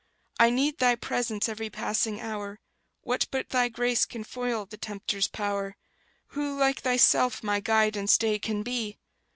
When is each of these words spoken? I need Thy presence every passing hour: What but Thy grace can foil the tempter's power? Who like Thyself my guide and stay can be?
I 0.39 0.49
need 0.49 0.79
Thy 0.79 0.95
presence 0.95 1.47
every 1.47 1.69
passing 1.69 2.19
hour: 2.19 2.59
What 3.01 3.27
but 3.29 3.49
Thy 3.49 3.69
grace 3.69 4.03
can 4.03 4.23
foil 4.23 4.65
the 4.65 4.75
tempter's 4.75 5.27
power? 5.27 5.77
Who 6.29 6.57
like 6.57 6.79
Thyself 6.81 7.43
my 7.43 7.59
guide 7.59 7.95
and 7.95 8.09
stay 8.09 8.39
can 8.39 8.63
be? 8.63 8.97